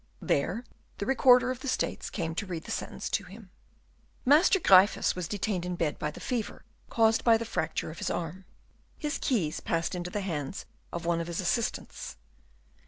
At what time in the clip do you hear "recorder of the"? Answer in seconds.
1.05-1.67